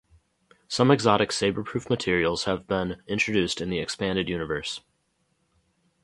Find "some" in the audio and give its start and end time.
0.67-0.89